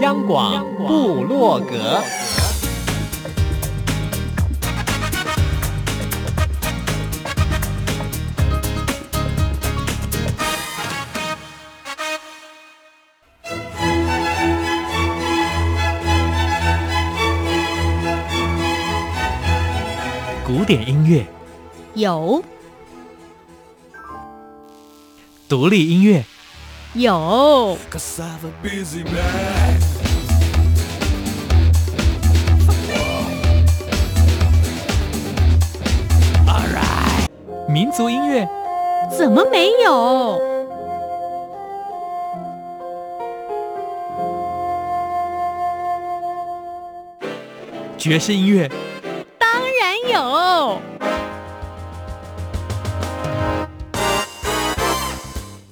[0.00, 2.02] 央广布洛格，
[20.46, 21.26] 古典音乐。
[21.94, 22.42] 有，
[25.48, 26.24] 独立音乐
[26.94, 27.78] 有。
[37.68, 38.48] 民族音乐
[39.16, 40.40] 怎么没有？
[47.96, 48.68] 爵士音乐
[49.38, 49.48] 当
[49.78, 50.80] 然有。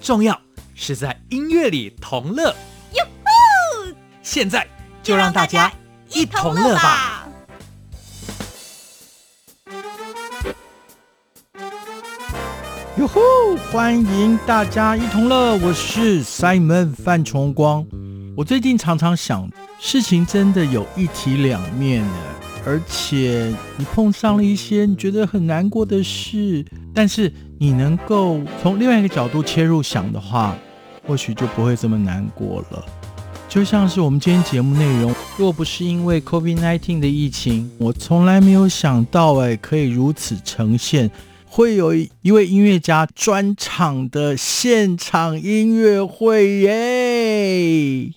[0.01, 0.39] 重要
[0.81, 2.55] 是在音乐里同乐。
[2.95, 3.93] 哟呼！
[4.23, 4.65] 现在
[5.03, 5.73] 就让大家
[6.15, 7.29] 一同乐吧。
[12.97, 13.21] 哟吼！
[13.73, 17.85] 欢迎大家一同乐，我是 Simon 范崇光。
[18.37, 22.15] 我最近常常想，事情真的有一体两面的，
[22.65, 30.57] 而且你碰上了一些你觉得很难过的事，但是你能够从另外一个角度切入想的话，
[31.09, 32.85] 或许就不会这么难过了。
[33.49, 41.11] 就像是我们今天节目内容，若不是因为 COVID-19 的疫情，我从来没有想到，哎，可以如此呈现。
[41.51, 48.13] 会有一位音乐家专场的现场音乐会耶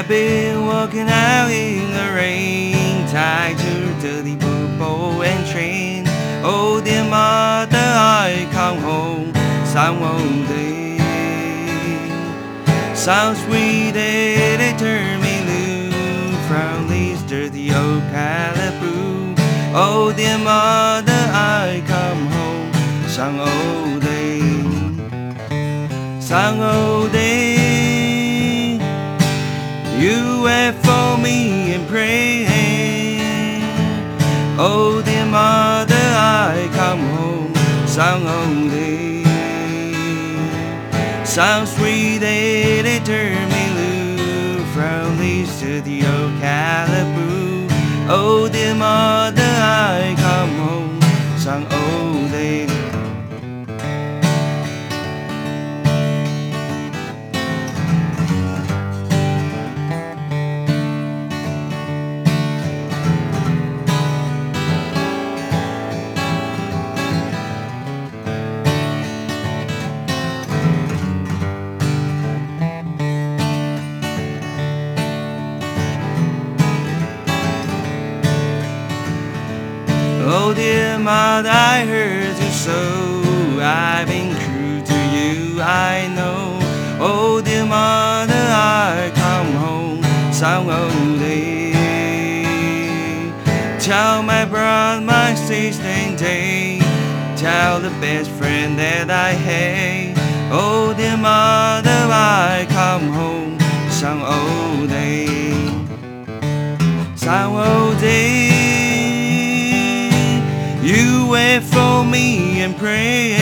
[0.00, 6.04] ！I've been walking out in the rain, tied to dirty purple and train.
[6.42, 9.34] Oh dear mother, I come home
[9.66, 10.96] some old day.
[12.94, 19.38] Some sweet day they turn me loose from this dirty old calaboose.
[19.74, 22.72] Oh dear mother, I come home
[23.06, 24.40] some old day.
[26.20, 27.49] Some old day.
[30.42, 32.46] Wait for me and pray.
[34.58, 37.52] Oh, dear mother, I come home
[38.26, 39.22] old day.
[41.24, 47.70] Some sweet day they turn me loose from this to the old calaboose.
[48.08, 51.00] Oh, dear mother, I come home
[51.38, 51.79] some old
[82.70, 83.60] so.
[83.62, 86.58] I've been cruel to you, I know.
[87.00, 88.44] Oh dear mother,
[88.88, 91.72] I come home some old day.
[93.78, 96.80] Tell my brother, my sister, and day.
[97.36, 100.14] Tell the best friend that I hate.
[100.52, 103.58] Oh dear mother, I come home
[104.00, 105.26] some old day.
[107.16, 108.49] Some old day.
[111.30, 113.36] Wait for me and pray.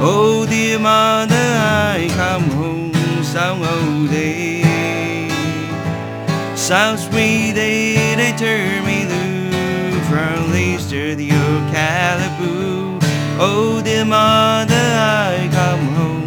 [0.00, 4.62] Oh dear mother, I come home some old day.
[6.56, 13.04] Some sweet day they turn me loose from this dirty old calaboose.
[13.38, 16.17] Oh dear mother, I come home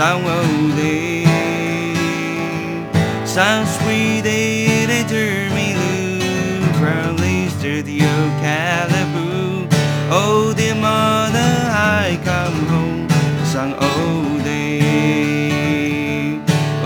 [0.00, 1.20] ဆောင်အုပ်သည်
[3.34, 5.68] Some sweet it enter me
[6.78, 7.72] from leaves to
[8.42, 9.44] Calaboo
[10.22, 11.52] Oh dear mother
[12.02, 13.04] I come home
[13.52, 14.80] sang old day.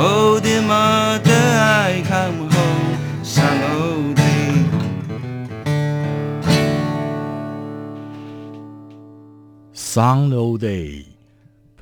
[0.09, 1.45] Oh dear mother
[1.89, 2.93] I come home
[3.35, 4.51] sang old day.
[9.93, 11.14] 桑 o 的。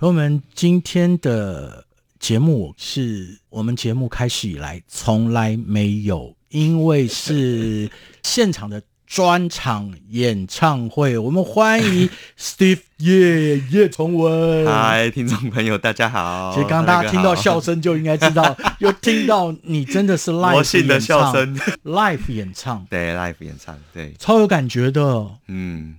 [0.02, 1.84] 朋友们，今天的
[2.18, 7.88] 节目是我们节目开始以来从来没有，因为是
[8.24, 11.16] 现场的专场演唱会。
[11.16, 14.66] 我们欢迎 Steve 叶叶崇文。
[14.66, 16.50] 嗨，听众朋友，大家好。
[16.52, 25.00] 其实刚刚大家听到笑声就应该知道， 又听到你真的是 live 魔性的笑声，live 演唱，对，live 演唱，对，超有感觉的。
[25.46, 25.94] 嗯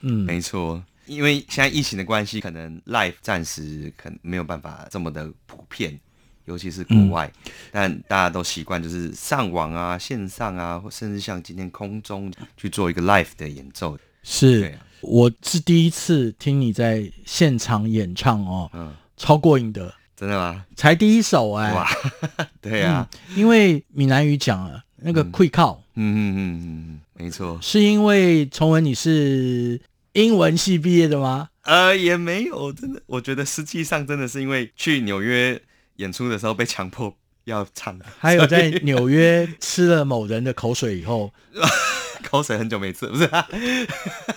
[0.00, 0.82] 嗯，没错。
[1.08, 5.98] 因为现在疫情的关系，可能 live 暂时可能没有办法这么的普遍，
[6.44, 7.32] 尤其是国外。
[7.46, 13.98] 嗯、但大家都习惯就是上网啊、线上啊，或甚至像今天空中去做一个 live 的演奏。
[14.22, 20.66] 是，啊、我是第一次听你在现场演唱哦，嗯，超过瘾的，真的吗？
[20.76, 21.88] 才第一首哎、欸，哇，
[22.60, 29.80] 对啊、嗯，因为闽南语讲了那个会靠，嗯嗯嗯嗯，没错，是因为崇文你是。
[30.18, 31.50] 英文系毕业的吗？
[31.62, 35.60] 呃，也没有，真的，我觉得实际上真的是因为去纽约
[35.96, 41.32] 演出的时候被强迫要唱， 还有在纽约吃了某人的口水以后，
[42.28, 43.48] 口水很久没吃，不是、啊，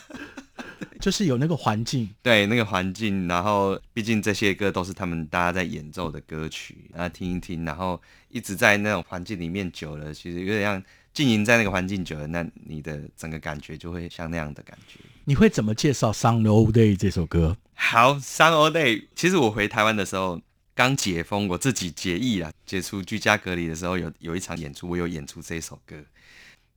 [1.01, 7.99] 就是有那个环境，对，那个环境，然后毕竟这些歌都是他们大家在演奏的歌曲，然后听一听，然后
[8.29, 14.99] 一直在那种环境里面久了，其实有点像经营在那个环境久了，那你的整个感觉就会像那样的感觉。
[15.25, 17.55] 你会怎么介绍《Sun Old Day》这首歌？
[17.75, 20.41] 好，《Sun Old Day》其实我回台湾的时候
[20.73, 25.95] 刚解封，我自己解疫了，解除居家隔离的时候，有有一场演出，我有演出这首歌。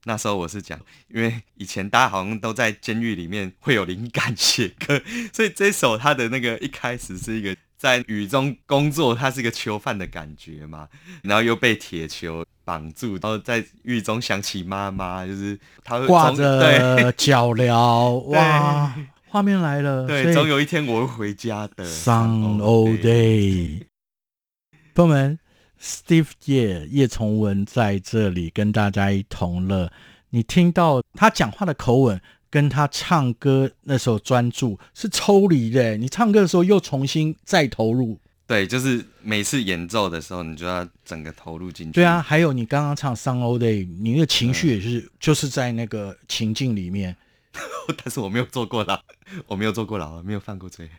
[0.03, 5.01] 那时候我是讲，因为以前大家好像都在监狱里面会有灵感写歌，
[5.33, 10.87] 所以这首它的那个一开始是一个在雨中工作，他是一个囚犯的感觉嘛，
[11.21, 12.43] 然后又被铁球。
[12.65, 18.91] 绑住，然后在狱中想起妈妈，就是他会挂着脚镣， 哇，
[19.27, 21.85] 画面来了，对，总有一天我会回家的。
[21.85, 23.83] Sun all day，
[24.95, 25.37] 朋友们
[25.79, 29.91] ，Steve 叶叶崇文在这里跟大家一同乐。
[30.31, 32.19] 你听到他讲话的口吻，
[32.55, 35.97] 跟他唱歌那时候专注是抽离的。
[35.97, 38.17] 你唱歌的时候又重新再投入。
[38.47, 41.91] 对，就是每次演奏的时候，你就要整个投入进去。
[41.91, 47.17] 对啊，还有你刚刚唱《Sun All Day》，你的情绪也是，嗯、就是在那个情境里面。
[48.01, 48.97] 但是我没有坐过牢，
[49.47, 50.89] 我没有坐过牢，没有犯过罪。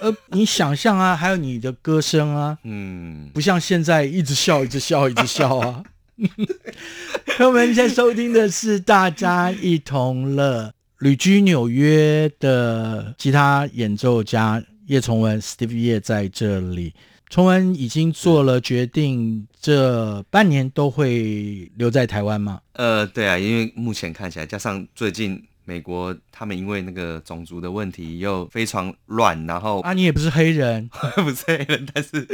[0.00, 5.84] 呃，你想象啊，还有你的歌声啊，嗯，不像现在一直笑，一直笑，一直笑啊。
[7.40, 14.62] 我们现在收听的是大家一同乐，旅居纽约的吉他演奏家。
[14.86, 16.92] 叶崇文，Steve 叶在这里。
[17.30, 22.60] 崇文已经做了决定，这半年都会留在台湾吗？
[22.74, 32.26] 呃，对啊，因为目前看起来，加上最近美国他们因为那个种族的问题又非常乱，然后啊，你也不是黑人， 不是黑人，但是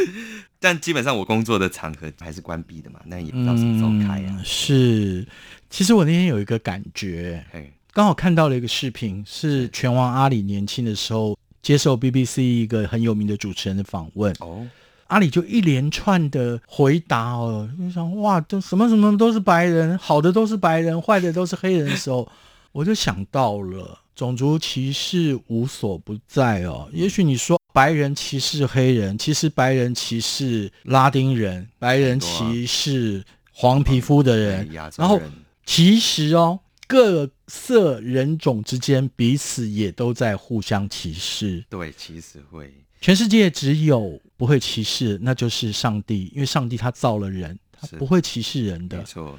[0.59, 4.37] 但基本上我工作的场合还是关闭的嘛，那也不知道什么时候开啊。
[4.39, 5.27] 嗯、是，
[5.69, 7.45] 其实我那天有一个感觉，
[7.93, 11.37] 刚好看到了一个视频，是拳王阿里年轻的时候。
[11.63, 14.67] 接受 BBC 一个很有名的主持人的访问，哦，
[15.09, 22.27] 阿里就一连串的回答哦，就想哇，都什么什么都是白人，好的都是白人，坏的都是黑人的时候，
[22.73, 26.89] 我就想到了种族歧视无所不在哦。
[26.93, 35.21] 也许你说白人歧视黑人，其实白人歧视拉丁人，白人歧视黄皮肤的人，然后
[35.65, 36.61] 其实哦。
[36.91, 41.65] 各色人种之间彼此也都在互相歧视。
[41.71, 42.69] 对，其实会。
[43.01, 48.99] 全世界只有不会歧视，那就是上帝，因为上帝他造了人，他不会歧视人的。
[48.99, 49.39] 没错，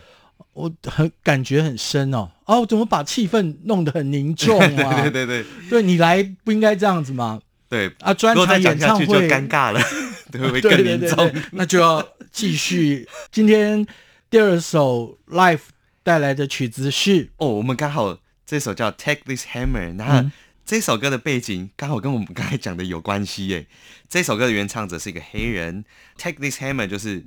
[0.54, 2.32] 我很感觉很深哦。
[2.46, 5.02] 哦，我怎么把气氛弄得很凝重啊？
[5.04, 7.42] 对 对对，对你来不应该这样子吗？
[7.70, 9.82] 对啊，专场演唱会就尴尬了，
[10.32, 11.32] 对，会更凝重。
[11.52, 13.08] 那就要继续。
[13.32, 13.86] 今天
[14.30, 15.62] 第二首 Live。
[16.04, 20.32] 带来的曲子是哦，我们刚好这首叫《Take This Hammer》，那
[20.66, 23.68] 这首歌的背景刚好跟我们刚才讲的有关系耶。
[24.10, 25.84] 这首歌的原唱者是一个黑人，
[26.18, 27.24] 《Take This Hammer》就是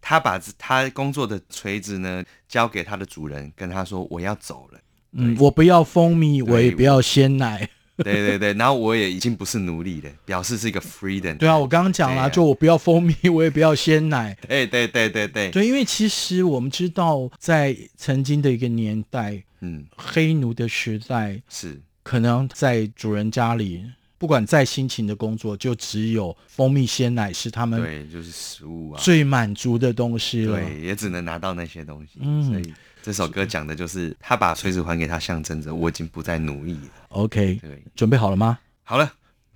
[0.00, 4.80] 他把他工作的锤子呢交给他的主人，跟他说：“我要走了，
[5.12, 7.68] 嗯，我不要蜂蜜，我也不要鲜奶。
[7.98, 11.36] ”对对对，然后我也已经不是奴隶了，表示是一个 freedom。
[11.36, 14.38] 对啊，我刚刚讲了，啊、就我不要蜂蜜，我也不要鲜奶。
[14.46, 15.50] 对对对对对。
[15.50, 23.84] 对，因为其实我们知道，在曾经的一个年代，嗯，黑奴的时代是可能在主人家里。
[24.18, 30.60] 不管再辛勤的工作，就只有蜂蜜鲜奶是他们对，就是食物啊，最满足的东西了。
[30.60, 32.18] 对，也只能拿到那些东西。
[32.20, 36.90] 嗯，所以这首歌讲的就是他把锤子还给他，象征着我已经不再奴役了。
[37.10, 38.58] OK，对，准备好了吗？
[38.82, 39.12] 好了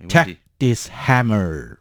[0.07, 1.77] ，Take this hammer。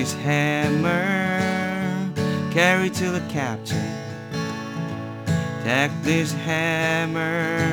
[0.00, 2.10] This hammer,
[2.50, 3.98] carry to the captain.
[5.62, 7.68] Take this hammer,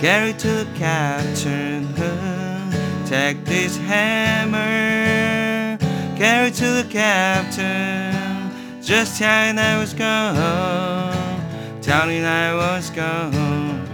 [0.00, 1.86] carry to the captain.
[3.06, 5.78] Take this hammer,
[6.18, 8.50] carry to the captain.
[8.82, 11.14] Just telling I was gone,
[11.80, 13.86] telling I was gone.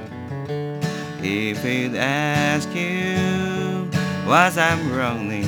[1.23, 3.91] If he'd ask you,
[4.27, 5.46] was I running?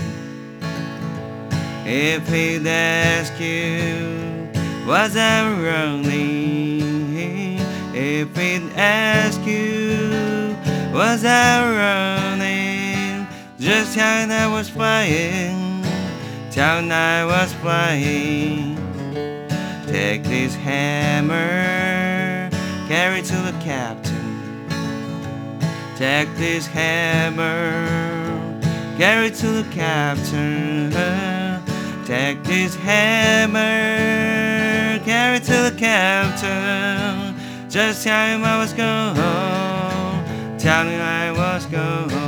[1.90, 4.50] If he'd ask you,
[4.86, 6.82] was I running?
[7.94, 10.54] If he'd ask you,
[10.92, 13.26] was I running?
[13.58, 15.82] Just how I was flying,
[16.50, 18.76] down I was flying.
[19.86, 22.50] Take this hammer,
[22.86, 24.68] carry to the captain.
[25.96, 27.88] Take this hammer,
[28.98, 31.37] carry to the captain.
[32.08, 33.58] Take this hammer,
[35.04, 37.34] carry to the captain.
[37.68, 39.14] Just tell him I was gone,
[40.58, 42.27] tell him I was gone.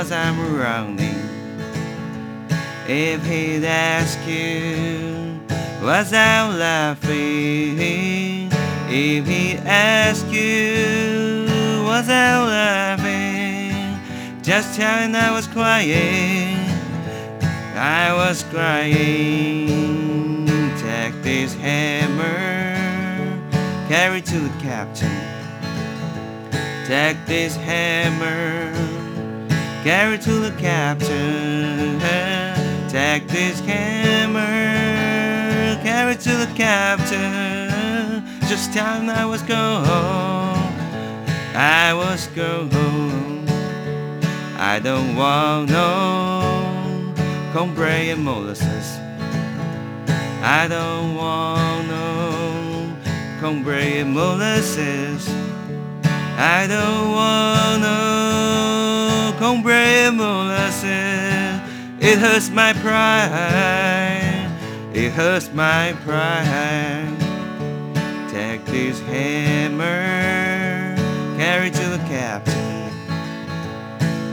[0.00, 1.20] Was I'm running.
[2.88, 5.38] If he'd ask you,
[5.82, 8.48] was I laughing?
[8.88, 11.44] If he'd ask you,
[11.84, 14.00] was I laughing?
[14.42, 16.56] Just telling I was crying,
[17.76, 20.46] I was crying.
[20.78, 22.74] Take this hammer,
[23.86, 25.10] carry to the captain.
[26.86, 28.89] Take this hammer
[29.82, 31.98] carry to the captain.
[32.88, 34.40] Take this hammer,
[35.82, 38.24] carry to the captain.
[38.48, 39.86] Just tell time I was gone,
[41.54, 43.46] I was gone.
[44.58, 47.14] I don't want no
[47.52, 48.98] cornbread and molasses.
[50.42, 52.96] I don't want no
[53.40, 55.28] cornbread and molasses.
[56.36, 58.79] I don't want no
[59.32, 61.60] cornbread molasses.
[62.00, 64.50] It hurts my pride.
[64.94, 67.16] It hurts my pride.
[68.30, 70.96] Take this hammer,
[71.36, 72.90] carry to the captain.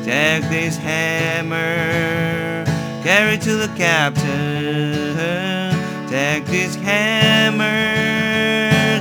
[0.03, 2.63] Take this hammer,
[3.03, 5.17] carry to the captain.
[6.09, 7.65] Take this hammer,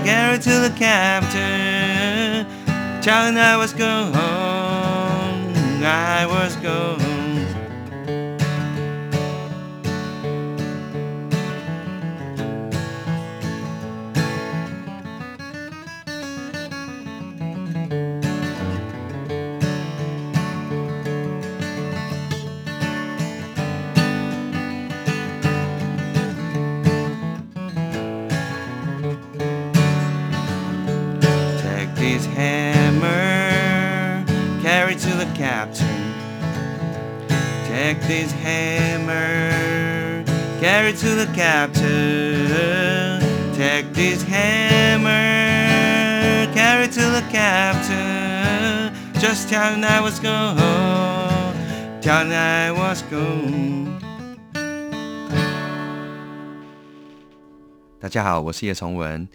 [0.05, 2.47] carry to the captain.
[3.03, 4.13] Child, I was gone,
[5.99, 7.06] I was gone.
[37.86, 39.52] Take this hammer,
[40.60, 43.22] carry to the captain.
[43.56, 45.10] Take this hammer,
[46.54, 48.92] carry to the captain.
[49.20, 50.58] Just tell him I was gone,
[52.02, 54.00] tell him I was gone.
[58.00, 59.28] 大家好，我是叶崇文。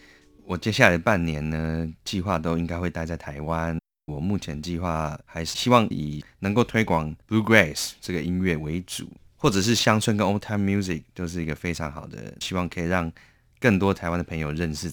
[0.44, 3.78] 我接下来半年呢，计划都应该会待在台湾。
[4.11, 13.11] 我目前计划还是希望以能够推广 Bluegrass 这个音乐为主，或者是乡村跟 Old Time Music 都是一个非常好的，希望可以让
[13.59, 14.91] 更多台湾的朋友认识。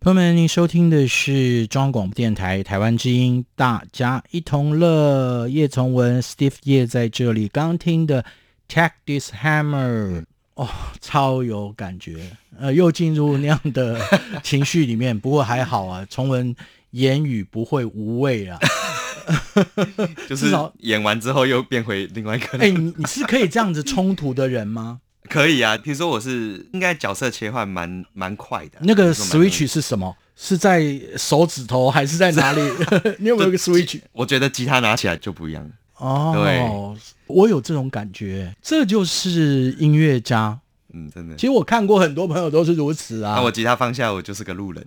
[0.00, 5.48] 朋友们，您收听的是中央广播电台台湾之音，大家一同乐。
[5.48, 8.22] 叶从文 Steve 叶在这里，刚听的
[8.68, 10.24] Take This Hammer，
[10.56, 10.68] 哦，
[11.00, 13.98] 超有感觉，呃，又进入那样的
[14.42, 15.18] 情绪里面。
[15.18, 16.54] 不过还好啊，从文
[16.94, 18.58] 言语不会无味啊，
[20.28, 20.46] 就是
[20.78, 22.60] 演完之后又变回另外一个人。
[22.60, 25.00] 哎，你你是可以这样子冲突的人吗？
[25.28, 28.78] 可以啊，比如说我是应该角色切换蛮蛮快的。
[28.82, 30.14] 那个 switch 是什么？
[30.36, 30.84] 是在
[31.16, 32.60] 手指头还是在哪里？
[33.18, 34.00] 你有没有个 switch？
[34.12, 35.68] 我觉得吉他拿起来就不一样。
[35.96, 36.60] 哦，对，
[37.26, 40.60] 我有这种感觉，这就是音乐家。
[40.94, 41.34] 嗯，真的。
[41.34, 43.34] 其实我看过很多朋友都是如此啊。
[43.34, 44.86] 那我吉他放下，我就是个路人。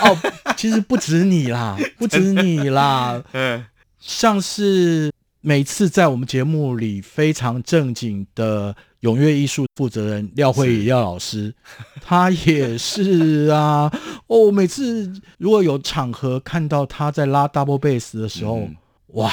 [0.00, 0.16] 哦，
[0.56, 3.22] 其实不止你啦， 不止你啦。
[3.32, 3.64] 嗯，
[4.00, 8.74] 像是每次在我们节目里非常正经的。
[9.00, 11.54] 永跃艺术负责人廖慧仪廖老师，
[12.00, 13.88] 他也是啊。
[14.26, 18.74] 哦，每次如果有场合看到他在拉 double bass 的时候，嗯、
[19.08, 19.30] 哇，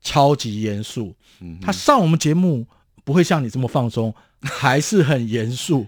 [0.00, 1.14] 超级严肃。
[1.40, 2.66] 嗯、他上我们节目
[3.04, 5.86] 不会像你这么放松，还是很严肃。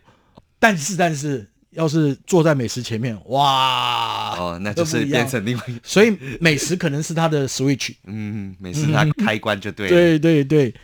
[0.59, 5.81] 但是，但是要是坐在美食前面，哇，哦，那就是变成另外一个。
[5.83, 9.91] 所以美食可能是他的 switch，嗯，美食他开关就对了。
[9.91, 10.75] 对对对。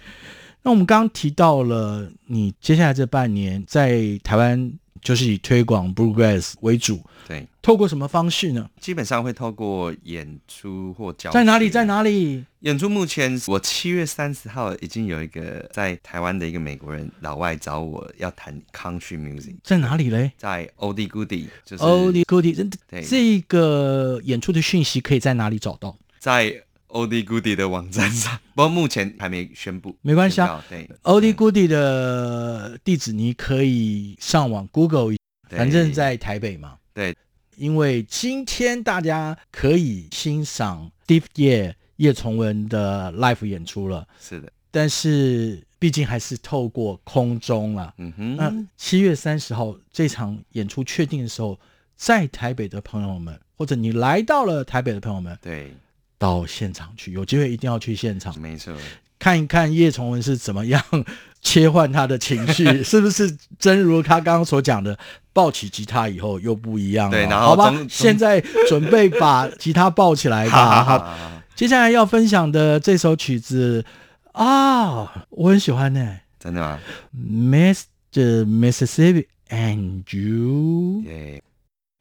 [0.63, 8.69] 那我们刚刚提到了，你接下来这半年在台湾就是以推广 Bluegrass 为主，对，透过什么方式呢？
[8.81, 11.31] 基本上会透过演出或教。
[11.31, 11.71] 在哪里？
[11.71, 12.45] 在哪里？
[12.61, 20.33] 演出目前我七月三十号已经有一个在台湾的一个美国人老外找我要弹 Country Music，在哪里嘞？
[20.37, 22.71] 在 Oldie Goodie，就是 Oldie Goodie。
[22.89, 25.97] 对，这个演出的讯息可以在哪里找到？
[26.19, 26.63] 在。
[26.89, 29.97] Oldie Goodie 的网站上， 不过目前还没宣布。
[30.03, 35.15] 没关系啊，对，Oldie Goodie 的地址你可以上网 Google，
[35.51, 36.77] 反正在台北嘛。
[36.95, 37.17] 对，
[37.57, 44.07] 因为今天大家可以欣赏 Steve 叶叶从文的 Live 演出了。
[44.21, 47.95] 是的，但是毕竟还是透过空中了。
[47.99, 51.59] 嗯哼，那七月三十号这场演出确定的时候，
[51.97, 55.73] 在台北的朋友们，或者你来到了台北的朋友们，对。
[56.19, 58.75] 到现场去，有机会一定要去现场，没错，
[59.19, 60.83] 看一看叶崇文是怎么样
[61.41, 64.99] 切换他的情绪， 是不是真如他刚刚所讲的，
[65.33, 67.17] 抱起吉他以后又不一样了？
[67.17, 70.83] 对，然后好吧，现在准备把吉他抱起来吧。
[70.85, 71.17] 好，
[71.55, 73.85] 接下来要分享的这首曲子
[74.33, 76.79] 啊，我很喜欢呢、欸，真的吗
[77.17, 78.45] ？Mr.
[78.45, 80.03] Mississippi and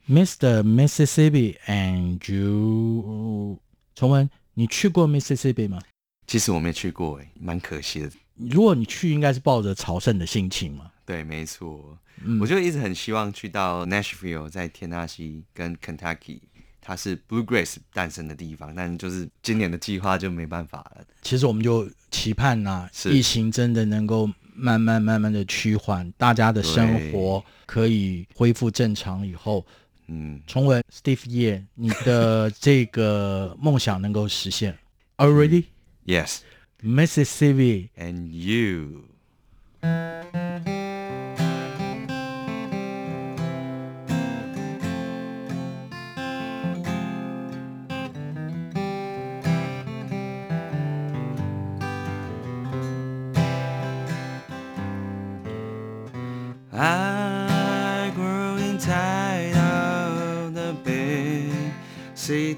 [0.10, 0.64] you，Mr.
[0.64, 3.60] Mississippi and you。
[3.98, 5.82] 从文，你去过 Mississippi 吗？
[6.28, 8.12] 其实我没去过，哎，蛮可惜的。
[8.36, 10.92] 如果你去，应该是抱着朝圣的心情嘛。
[11.04, 11.98] 对，没错。
[12.24, 16.42] 嗯，我就一直很希望去到 Nashville，在田纳西跟 Kentucky，
[16.80, 18.72] 它是 Bluegrass 诞生的地方。
[18.76, 21.04] 但就是今年的计划就没办法了。
[21.24, 29.66] 其实我们就期盼呐、啊，疫情真的能够慢慢慢慢的趋缓，大家的生活可以恢复正常以后。
[30.08, 34.78] 嗯，重文 Steve Ye，，你的这个梦想能够实现。
[35.18, 35.66] Are you ready?
[36.06, 36.40] Yes.
[36.82, 39.04] Mississippi and you.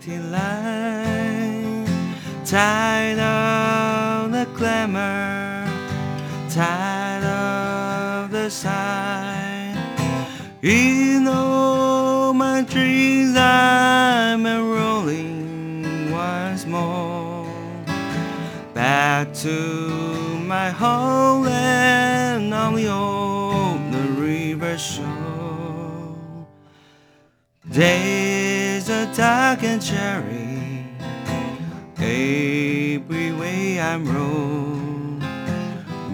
[0.01, 1.85] City light,
[2.45, 5.67] tired of the glamour,
[6.49, 9.75] tired of the sight.
[10.61, 17.45] In all my dreams, I'm rolling once more
[18.73, 19.49] back to
[20.45, 26.15] my homeland on the old the river shore.
[27.69, 28.28] Day
[29.19, 30.85] dark and cherry
[31.97, 35.19] every way I'm roll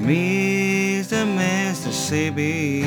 [0.01, 1.27] Mr.
[1.37, 2.83] Mississippi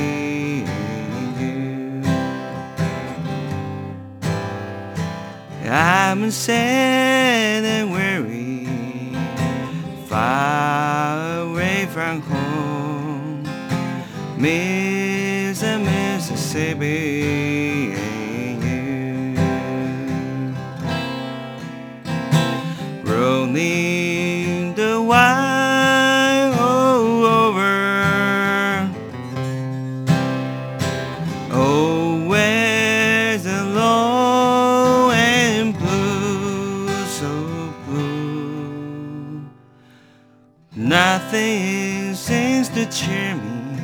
[5.70, 8.66] I'm sad and weary
[10.08, 13.44] far away from home
[14.36, 15.78] Mr.
[15.80, 17.57] Mississippi
[42.98, 43.78] cheer me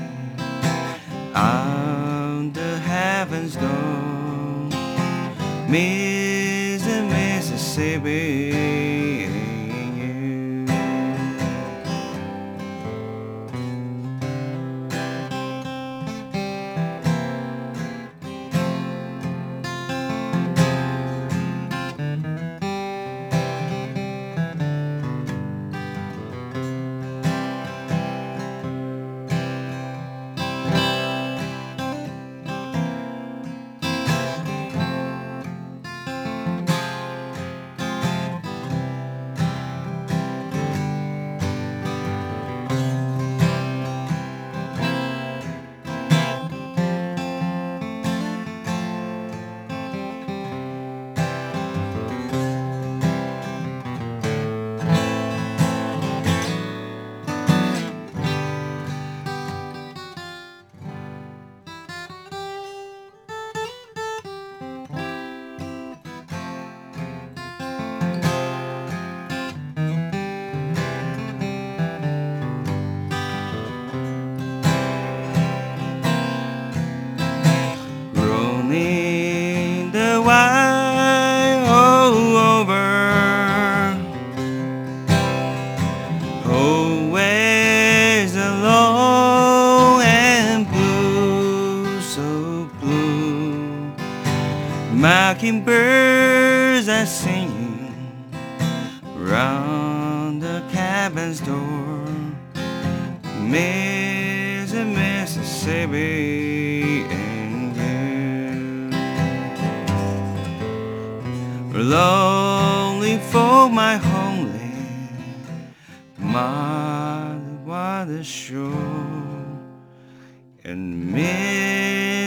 [1.37, 4.69] on the heavens door.
[5.69, 8.24] Miss Mississippi.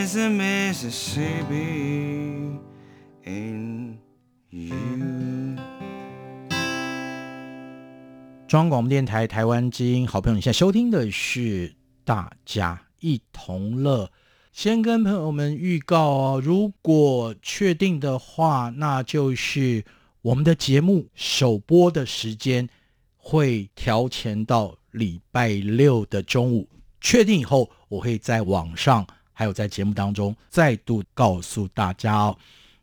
[0.08, 2.58] Miss Mississippi
[3.26, 3.98] and
[4.48, 4.74] you.
[8.48, 11.74] 中央广播电台台湾之音，好朋友，你现在收听的是
[12.06, 14.10] 大家一同乐。
[14.50, 19.84] 先跟朋友们预告哦，如果确定的话，那就是
[20.22, 22.66] 我们的节目首播的时间
[23.18, 26.66] 会调前到礼拜六的中午。
[26.98, 29.06] 确定以后，我会在网上
[29.38, 32.36] 还有在节目当中再度告诉大家哦。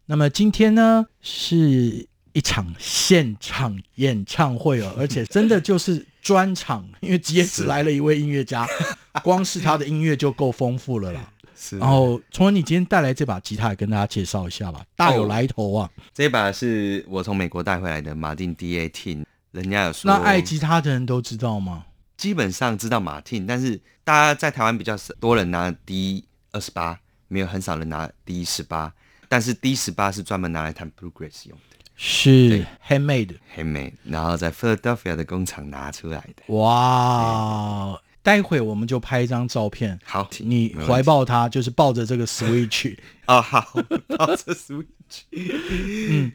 [0.05, 2.07] 那么今天呢是。
[2.35, 8.67] 一场现场演唱会哦，而且真的就是专场，因为也只来了一位音乐家，
[9.23, 11.31] 光是他的音乐就够丰富了啦。
[11.55, 15.89] 是，然后崇文，你今天带来这把吉他，也跟大家介绍一下吧，大有来头啊！
[16.13, 21.85] 这把是我从美国带回来的马丁 D18，人家有说，那爱吉他的人都知道吗？
[22.17, 28.93] 基本上知道马丁，但是大家在台湾比较少，多人拿 D 二十八，没有很少人拿 D 十八，
[29.27, 31.75] 但是 D 十八是专门拿来弹 bluegrass 用的。
[31.97, 36.53] 是 handmade，handmade，然后在 Philadelphia 的工厂拿出来的。
[36.55, 38.01] 哇！
[38.23, 39.99] 待会我们就拍一张照片。
[40.05, 42.97] 好，你怀抱它，就是抱着这个 Switch。
[43.27, 43.61] 哦，好，
[44.07, 44.85] 抱着 Switch。
[46.09, 46.31] 嗯，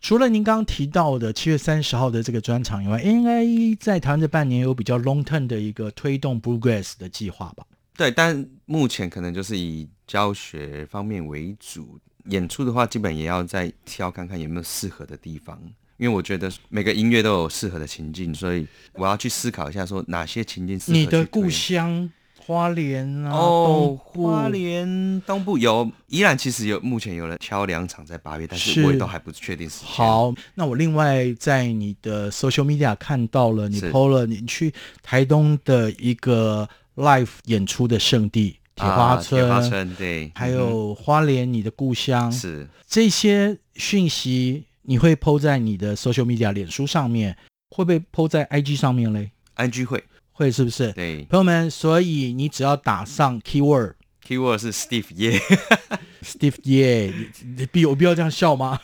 [0.00, 3.44] 除了您刚刚提到的七月三十号的这个专场以外，应该
[3.78, 7.64] 在台湾这半年有比较 long term 的一个推动 Bluegrass 的计划吧？
[8.00, 12.00] 对，但目前可能就是以教学方面为主。
[12.30, 15.60] 演出的话，基本也要再挑看看有没有适合的地方，
[15.98, 20.96] 因为我觉得每个音乐都有适合的情境，所以我要去思考一下，说哪些情境适合。
[20.96, 29.88] 你的故乡花莲啊，哦，花莲东部有，依然其实有，目前有了敲两场在八月，但是我也都还不确定时间。
[29.88, 36.68] 好，那我另外在你的 social media 看到了，你 PO 了你去台东的一个
[37.00, 38.56] live 演出的圣地。
[38.76, 47.36] 铁花村，铁花村对，还有花莲，你的故乡是这些讯息，你会 po 在你的 social media 脸书上面，
[47.68, 50.92] 会不会 po 在 IG 上面嘞？IG 会会是不是？
[50.92, 53.94] 对，朋友们，所以你只要打上 keyword。
[54.26, 58.80] Keyword 是 Steve Ye，Steve Ye，你你必有必要这样笑吗？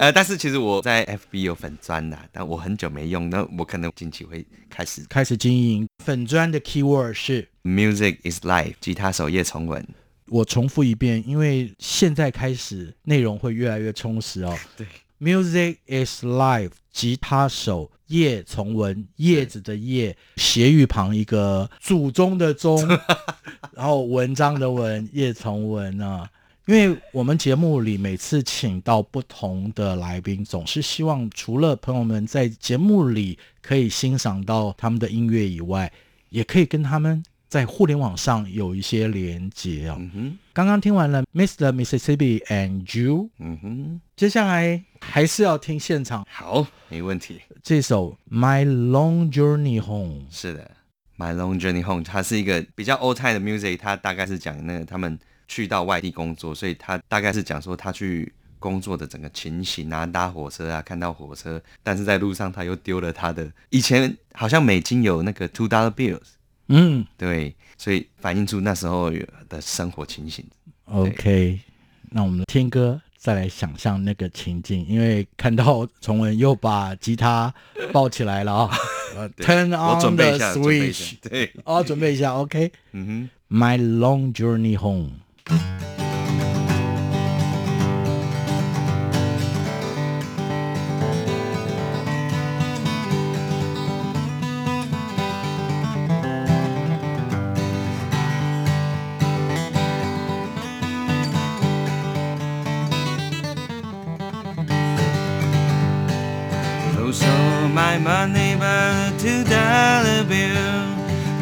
[0.00, 9.86] 呃，但是其实我在 FB 有粉砖的，但我很久没用，那我可能近期会开始开始经营粉砖的 Keyword 是 Music is Life，吉他手叶崇文。
[10.26, 14.56] 我重复一遍，因为现在开始内容会越来越充实哦。
[14.76, 14.86] 对
[15.20, 17.90] ，Music is Life，吉他手。
[18.10, 22.86] 叶从文，叶子的叶，斜玉旁一个祖宗的宗，
[23.74, 26.28] 然后文章的文，叶从文啊。
[26.66, 35.90] 因为我们节目里每次请到不同的来宾，总是希望除了朋友们在节目里可以欣赏到他们的音乐以外，
[36.28, 39.96] 也可以跟他们在互联网上有一些连接哦。
[39.98, 41.72] 嗯哼，刚刚听完了 Mr.
[41.72, 47.40] Mississippi and You，嗯哼，接下来还是要听现场好，没问题。
[47.62, 50.26] 这首 My Long Journey Home。
[50.30, 50.70] 是的
[51.18, 58.32] ，My Long Journey Home，它是一个比较 old time 的 music，它大概是讲那个他们去到外地工作，所以他大概是讲说他去。
[58.60, 66.20] 工作的整个情形啊，搭火车啊，看到火车，但是在路上他又丢了他的以前好像美金有那个 two dollar bills，
[66.70, 69.10] 嗯，对，所以反映出那时候
[69.48, 70.44] 的生活情形。
[70.86, 71.60] OK，
[72.10, 77.52] 那我们听歌再来想象那个情境，因为看到崇文又把吉他
[77.92, 78.70] 抱起来了啊，
[79.38, 85.10] Turn on the switch，对，哦，准备一下，OK，嗯哼，My long journey home。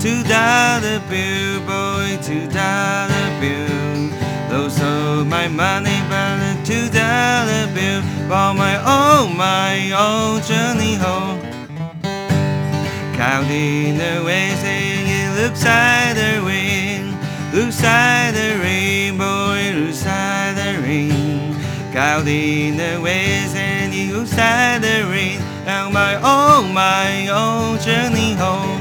[0.09, 4.09] to the bill, boy, to the bill.
[4.49, 9.75] Those are my money, but to the bill, for my oh my
[10.07, 11.41] old journey home.
[13.21, 17.15] Counting the ways it looks like the rain.
[17.53, 21.11] looks like the rain, boy, looks the way.
[21.93, 25.41] Counting the ways and it looks like the rain.
[25.67, 28.78] and my oh my old journey home.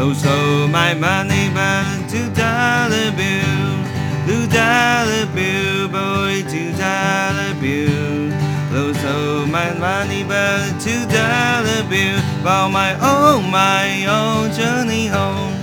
[0.00, 3.82] Oh, Lost all my money but to dollar bill,
[4.28, 8.30] two dollar bill, boy, to dollar bill.
[8.70, 15.57] Lost all my money but to dollar bill, for my oh my own journey home.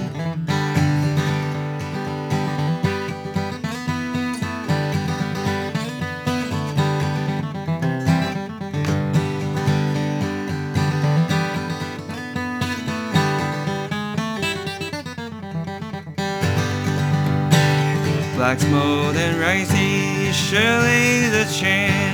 [18.46, 22.14] Black smoke and rising, surely the chain,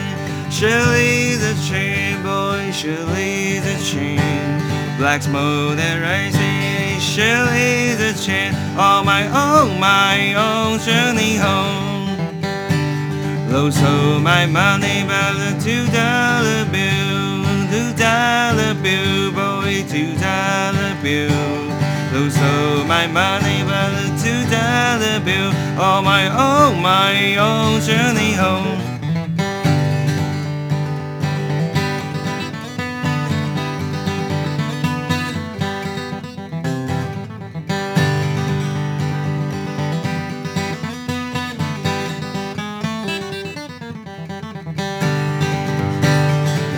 [0.49, 4.17] surely the chain, boy, surely the chain.
[4.97, 12.07] Black smoke and rising, surely the chain, on my own, my own journey home.
[13.51, 20.95] Lost all my money by the two dollar bill, two dollar bill, boy, two dollar
[21.03, 21.70] bill.
[22.21, 25.51] All my money by the two dollar bill.
[25.81, 28.79] On my own, my own journey home.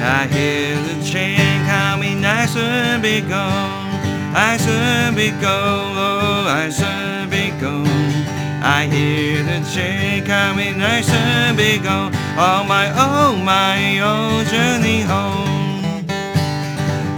[0.05, 3.72] I hear the train coming, I soon be gone
[4.35, 7.85] I should be gone, oh, I should be gone.
[8.65, 15.01] I hear the train coming, I should be gone on my own, my own journey
[15.01, 16.05] home.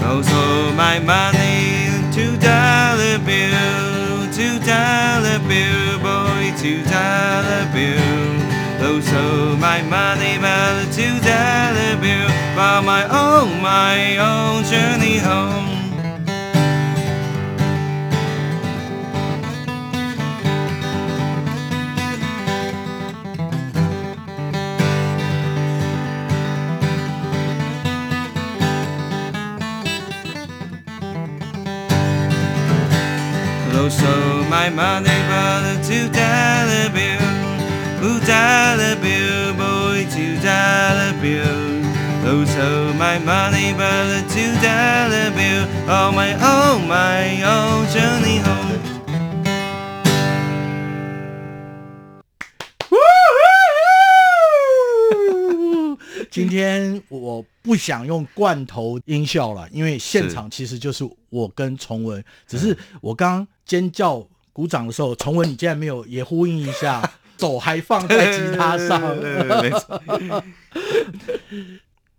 [0.04, 8.36] Also, my money, two dollar bill, two dollar bill, boy, two dollar bill.
[8.84, 15.75] Also, my money, but two dollar bill, for my own, my own journey home.
[34.50, 35.10] My money
[36.12, 37.20] dollar bill,
[38.00, 41.74] two dollar bill, boy, two dollar bill.
[42.28, 43.74] Oh, so my money
[44.34, 48.64] two dollar bill, oh my oh my oh journey home.
[56.32, 69.02] 今天我不想用罐头音效了，因为现场其实就是我跟崇文，只是我刚刚尖叫鼓掌的时候，崇文你竟然没有也呼应一下， 手还放在吉他上。
[69.62, 70.02] 没错，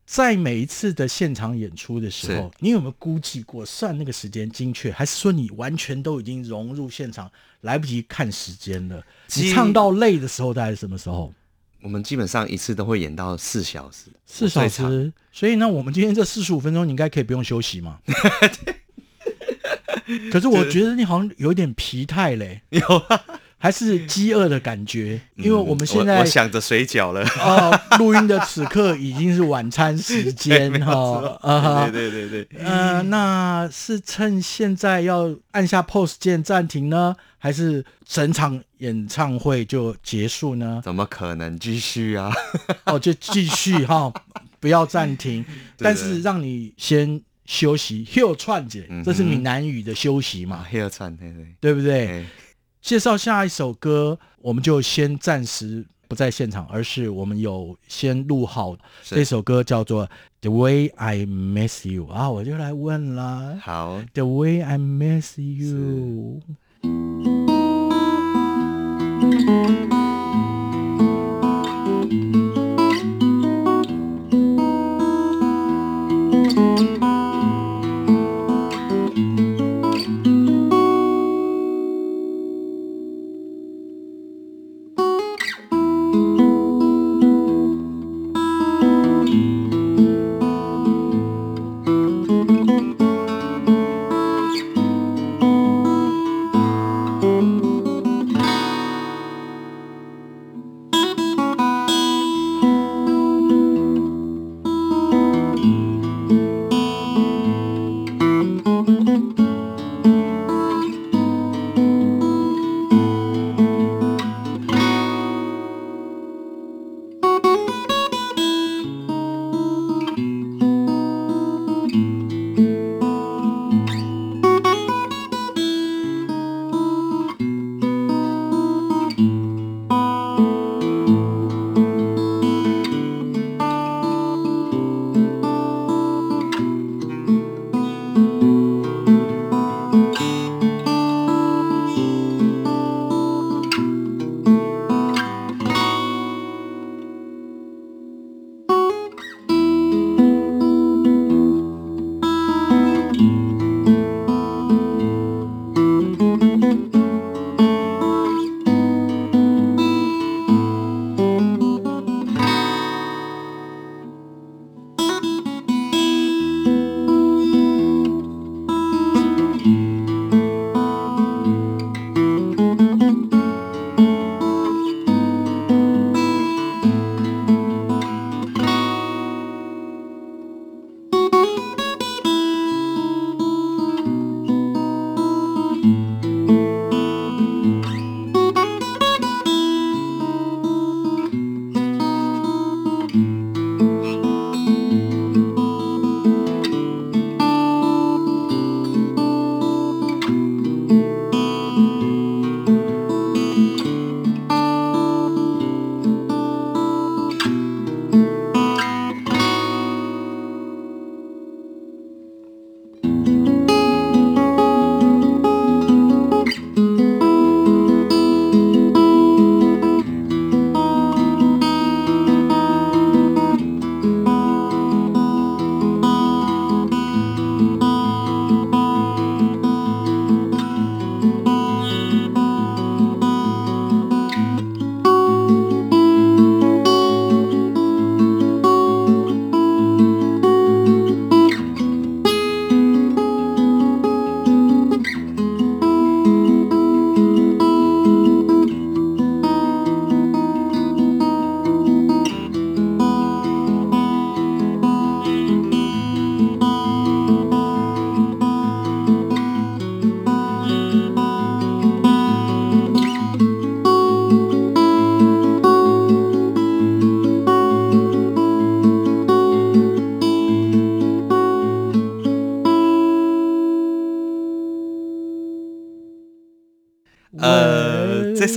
[0.04, 9.02] 在每一次的现场演出的时候，你有没有估计过算那个时间精确，还是说你完全都已经融入现场，来不及看时间了？
[9.34, 11.32] 你唱到累的时候大概是什么时候？
[11.80, 15.10] 我们基本上一次都会演到四小时，四小时。
[15.32, 17.98] 所以呢，我们今天这四十五分钟，你应该可以不用休息嘛？
[20.30, 23.20] 可是我觉得你好像有点疲态嘞，有啊，
[23.58, 25.20] 还是饥饿的感觉？
[25.36, 27.22] 因为我们现在嗯我，我想着水饺了。
[27.40, 40.80] 哦，录音的此刻已经是晚餐时间 哈，啊，对对对对，呃，那是趁现在要按下 pause 键暂停呢，还是整场演唱会就结束呢？
[40.84, 42.30] 怎么可能继续啊？
[42.86, 44.12] 哦，就继续哈，
[44.60, 45.44] 不要暂停，
[45.78, 48.04] 但是让你先休息。
[48.04, 52.24] 休串姐，这是闽南语的休息嘛，？hill 串，对对对不对？
[52.82, 60.06] 介绍下一首歌，我们就先暂时不在现场，而是我们有先录好这首歌，叫做
[60.40, 66.40] 《The Way I Miss You》啊，我就来问啦，好，《The Way I Miss You》。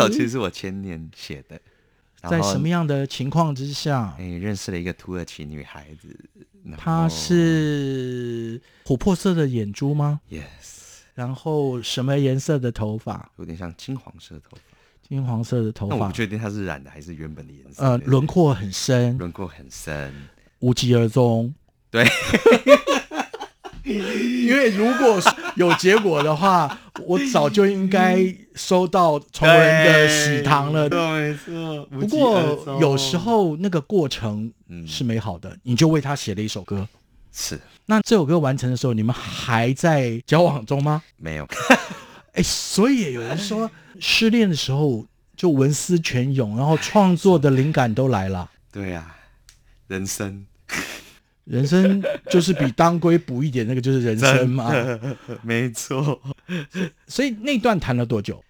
[0.10, 1.60] 首其实是我前年写的，
[2.30, 4.16] 在什么样的情况之下？
[4.18, 6.08] 哎，认识了一个土耳其女孩子，
[6.78, 10.42] 她是琥珀色的眼珠吗？yes，
[11.14, 13.32] 然后什么颜色的头发？
[13.38, 14.62] 有点像金黄色的头发，
[15.08, 15.96] 金黄色的头发。
[15.96, 17.84] 那我不确定她是染的还是原本的颜色。
[17.84, 20.14] 呃，轮廓很深，轮廓很深，
[20.60, 21.54] 无疾而终。
[21.90, 22.06] 对。
[23.84, 26.80] 因为如果是有结果的话，
[27.10, 30.88] 我早就应该收到崇仁的喜糖了。
[30.88, 31.86] 对，没错。
[32.00, 34.54] 不过有时候那个过程
[34.86, 36.88] 是美好的，嗯、你就为他写了一首歌。
[37.32, 41.02] 是那这首歌完成的时候，你们还在交往中吗？
[41.18, 41.48] 没有。
[42.34, 45.04] 哎，所以有人说失恋的时候
[45.36, 48.52] 就文思泉涌，然后创作的灵感都来了。
[48.72, 49.18] 对呀、啊，
[49.88, 50.46] 人生，
[51.50, 54.72] 人生就是比当归补一点，那个就是人生嘛。
[55.42, 56.22] 没错。
[57.08, 58.44] 所以那段谈了多久？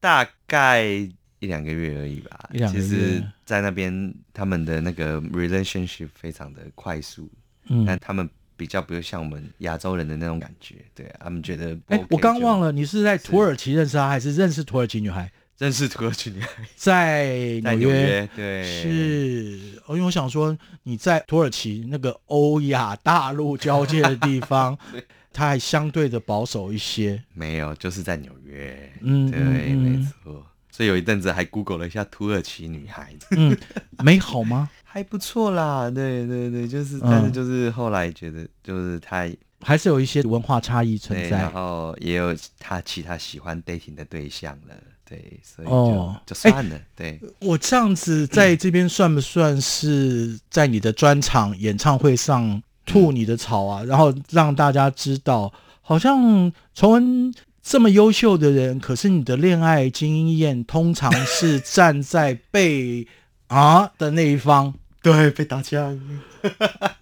[0.00, 2.50] 大概一两个月而已吧。
[2.52, 2.84] 一两个月。
[2.84, 7.30] 其实，在那边他们的那个 relationship 非常的快速，
[7.68, 8.28] 嗯，但他们。
[8.54, 11.80] 比较不会像我们亚洲人的那种感觉，对他们觉得、OK。
[11.88, 15.28] 哎，我刚忘了，你是在土耳其认识他，还是认识土耳其女孩？
[15.62, 18.28] 认识土耳其女孩，在纽约，约。
[18.34, 19.58] 对，是。
[19.90, 24.76] 因为我想说，你在土耳其那个欧亚大陆交界的地方，
[25.32, 27.22] 它还相对的保守一些。
[27.32, 28.92] 没有，就是在纽约。
[29.02, 30.44] 嗯，对，嗯、没错。
[30.68, 33.56] 所以有一阵子还 Google 了一下土耳其女孩子，嗯，
[34.02, 34.68] 美好吗？
[34.82, 44.74] 还不错啦，对对对，就是，但是就是后来觉得，就是他还是有一些文化差异存在，然后也有他其他喜欢 dating 的对象了，
[45.12, 46.80] 对，所以就、哦、就算了。
[46.96, 53.82] 对，我这样子在这边算不算是在你的专场演唱会上吐你的槽啊？
[53.82, 55.52] 嗯、然后让大家知道，
[55.82, 57.34] 好像崇文。
[57.64, 63.06] 这么优秀的人，可是你的恋爱经验通常是站在被
[63.46, 66.00] 啊 的那一方，对，被打枪。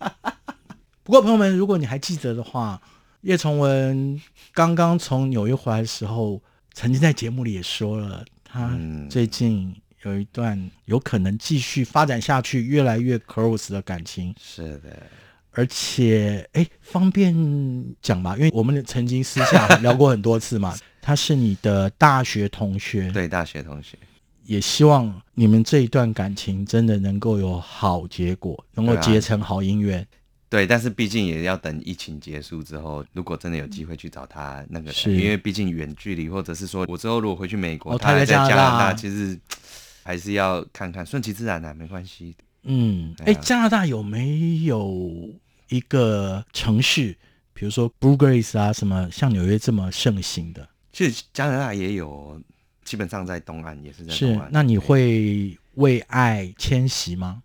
[1.02, 2.78] 不过朋友们，如果你还记得的话，
[3.22, 4.20] 叶崇文
[4.52, 6.42] 刚刚从纽约回来的时候，
[6.74, 14.34] 曾经在节目里也说了，他最近有一段有可能继续发展下去，越来越 close 的感情。
[14.40, 15.02] 是的。
[15.52, 17.34] 而且，哎，方便
[18.00, 18.36] 讲吧？
[18.36, 20.76] 因为我们曾经私下聊过很多次嘛。
[21.02, 23.98] 他是你的大学同学，对，大学同学。
[24.44, 30.06] 也希望你们这一段感情真的能够有好结果，能够结成好姻缘。
[30.50, 39.38] 对，但是毕竟也要等疫情结束之后，如果真的有机会去找他，那个是因为毕竟远距离，或者是说我之后如果回去美国，哦、他还在加拿大，其实
[40.02, 42.34] 还是要看看，顺其自然的、啊，没关系。
[42.64, 45.30] 嗯，哎、啊，加拿大有没有
[45.68, 47.16] 一个城市，
[47.54, 50.68] 比如说 Bluegrass 啊，什么像纽约这么盛行的？
[50.92, 52.42] 其实加拿大也有，
[52.84, 54.46] 基本上在东岸也是在东岸。
[54.46, 57.40] 是，那你会为爱迁徙吗？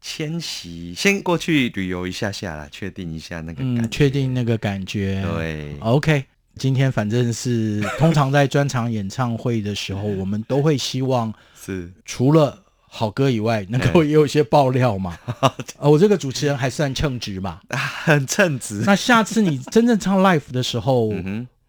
[0.00, 5.24] 迁徙，先过去旅游一下下啦，确定一下那个感觉，嗯，确定那个感觉。
[5.34, 6.24] 对，OK。
[6.56, 12.64] 今天反正是通常在专场演唱会的时候， 我们都会希望是除了。
[12.90, 15.14] 好歌以外，能够也有一些爆料嘛？
[15.76, 17.60] 呃、 我这个主持人还算称职吧？
[17.68, 18.82] 很称职。
[18.86, 21.12] 那下次你真正唱 Life 的时候，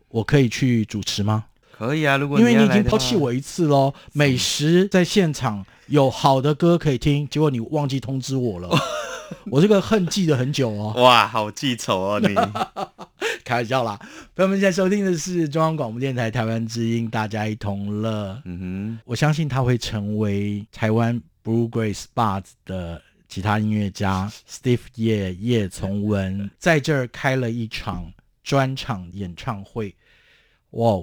[0.08, 1.44] 我可以去主持吗？
[1.78, 3.94] 可以啊，如果因为你已经抛弃我一次喽。
[4.14, 8.70] 美食在现场有好的歌可以听，结果你忘记通知我了。
[9.52, 10.94] 我这个恨记得很久哦。
[10.98, 12.36] 哇，好记仇哦你。
[13.44, 13.98] 开玩笑啦，
[14.36, 18.40] 朋友们，现在收听的是中央广播电台台湾之音，大家一同乐。
[18.46, 22.06] 嗯哼，我相信他会成为台湾 Bluegrass
[22.66, 28.12] 的吉他音乐家 Steve 叶叶从文，在这儿开了一场
[28.44, 29.96] 专场演唱会。
[30.72, 31.02] 哇，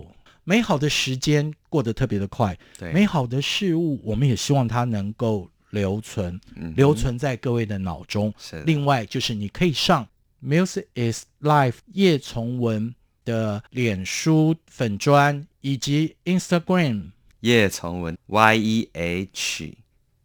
[0.48, 8.32] 美好的时间过得特别的快，对，美好的事物，我们也希望它能够留存，嗯、留存在各位的脑中。
[8.38, 10.06] 是，另外就是你可以上。
[10.40, 12.94] Music is Life 叶崇文
[13.24, 19.74] 的脸书粉砖以及 Instagram 叶崇文 Y E H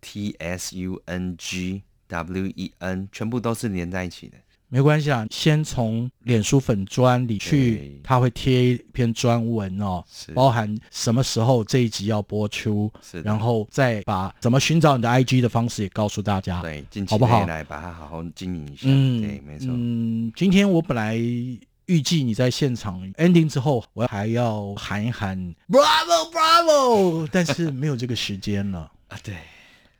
[0.01, 4.37] T S U N G W E N 全部都是连在一起的。
[4.73, 10.01] 没关系啊，先从脸书粉砖里去，他会贴一篇专文哦，
[10.33, 12.89] 包含什么时候这一集要播出，
[13.21, 17.45] 然后再把怎么寻找你的 IG 的方式也告诉大家，对，好不好？
[17.45, 19.67] 来把它好好经营一下，嗯，对，没错。
[19.71, 29.19] 嗯，今天我本来预计你在现场 ending 之后，我还要喊一喊 Bravo Bravo，但是没有这个时间了 啊。
[29.21, 29.35] 对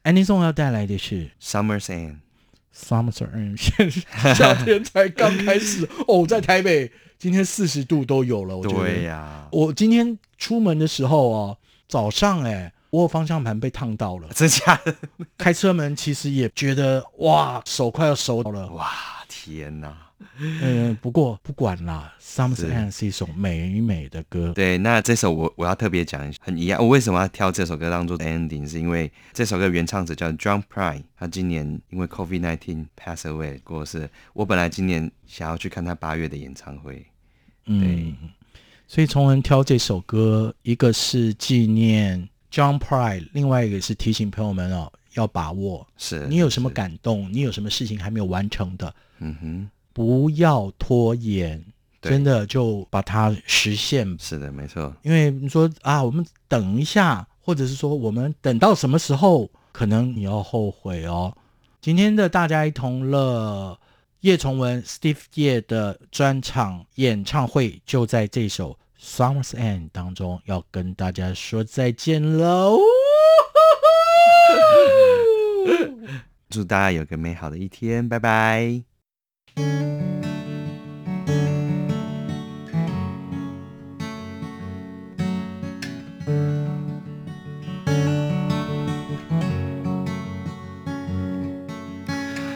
[0.06, 2.16] ，ending song 要带来的是 Summer's End。
[2.76, 3.58] Summer End，
[4.36, 8.80] 夏天才刚开始哦，在台北今天四十度都有了，我觉得。
[8.80, 11.58] 对呀、啊，我今天出门的时候哦，
[11.88, 14.96] 早上哎，我方向盘被烫到了， 真假的？
[15.38, 18.90] 开车门其实也觉得哇，手快要熟了，哇，
[19.28, 20.11] 天哪！
[20.38, 22.56] 嗯， 不过不管啦，《End》
[22.92, 24.52] 是一首美美的歌。
[24.54, 28.68] 对，那这首我我要特别讲一下，很遗憾，我为什么要挑这首歌当做 ending？
[28.68, 34.10] 是因为这首歌原唱者叫 John Prine，他今年因为 COVID-19 pass away 过世。
[34.34, 37.06] 我本来今年想要去看他八月的演唱会，对，
[37.66, 38.16] 嗯，
[38.88, 45.88] 所以从文挑这首歌，一个是纪念 John Prine，另外一个是提醒朋友们哦，要把握。
[45.98, 47.32] 是，你有什么感动？
[47.32, 48.94] 你有什么事情还没有完成的？
[49.20, 49.70] 嗯哼。
[49.94, 51.64] 不要拖延，
[52.02, 54.18] 真的就把它实现。
[54.20, 54.96] 是的，没错。
[55.04, 61.36] 因为你说啊，我们等一下，或者是说我们等到什么时候，可能你要后悔哦。
[61.82, 63.80] 今天的大家一同乐，
[64.22, 72.78] 叶崇文 Steve 叶的专场演唱会就在这首《Summer's End》当中，要跟大家说再见喽。
[76.50, 78.91] 祝大家有个美好的一天，拜拜。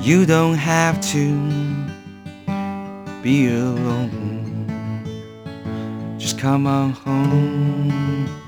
[0.00, 1.26] You don't have to
[3.22, 4.46] be alone.
[6.18, 8.45] Just come on home.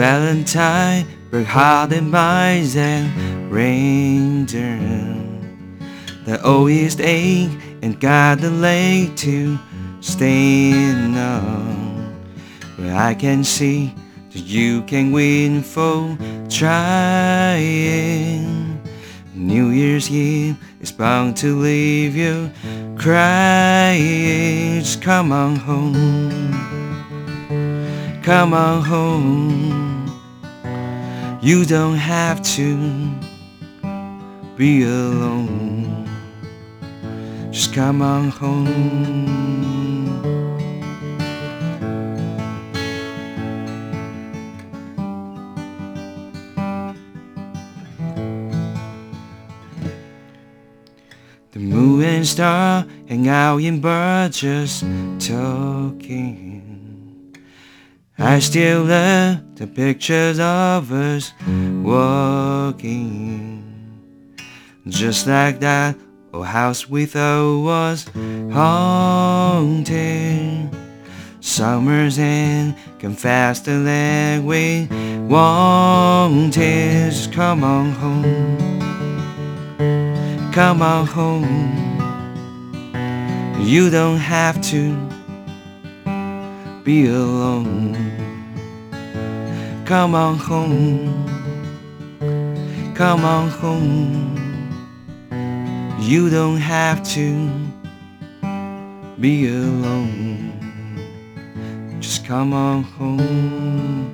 [0.00, 4.78] Valentine, work hard and mice and reindeer.
[6.24, 7.50] The oldest ache
[7.82, 9.58] and got the leg to
[10.00, 12.18] stand on.
[12.78, 13.94] But I can see
[14.32, 16.16] that you can win for
[16.48, 17.60] trying.
[19.34, 22.50] New Year's Eve is bound to leave you
[22.96, 24.80] crying.
[24.80, 26.70] Just come on home.
[28.22, 29.89] Come on home.
[31.42, 32.76] You don't have to
[34.58, 36.06] be alone.
[37.50, 39.70] Just come on home.
[51.52, 54.82] The moon and star hang out in birds just
[55.18, 56.69] talking.
[58.22, 61.32] I still love the pictures of us
[61.82, 63.64] walking.
[64.86, 65.96] Just like that
[66.34, 68.04] old house we thought was
[68.52, 69.90] haunted.
[71.40, 74.86] Summer's end, confess the leg we
[75.26, 77.14] wanted.
[77.32, 78.58] Come on home.
[80.52, 81.80] Come on home.
[83.58, 85.19] You don't have to
[86.84, 87.96] be alone.
[89.84, 91.26] Come on home.
[92.94, 94.36] Come on home.
[95.98, 97.50] You don't have to
[99.20, 100.52] be alone.
[102.00, 104.10] Just come on home.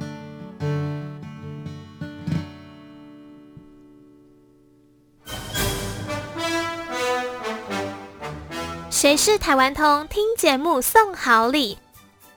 [8.90, 10.06] 谁是台湾通？
[10.08, 11.78] 听节目送好礼，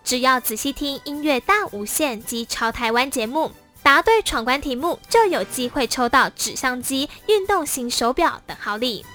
[0.10, 3.52] 只要仔细听音乐大无限及超台湾节目，
[3.84, 9.06] 答对闯关题目就有机会抽到纸相机、运动型手表等好礼。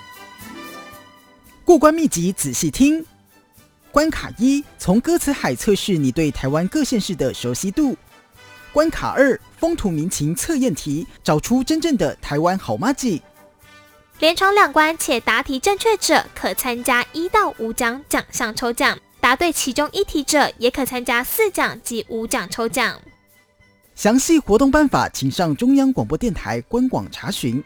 [1.64, 3.05] 过关秘籍仔细听，
[3.90, 7.97] 关卡一：从歌词海测试你对台湾各县市的熟悉度；
[8.72, 13.20] 关卡二：风土民情测验题，找出真正的台湾好妈吉。
[14.20, 23.01] 连闯两关且答题正确者，可参加一到五奖奖项抽奖；答对其中一题者，也可参加四奖及五奖抽奖。
[23.95, 27.64] 详细活动办法，请上中央广播电台官网查询。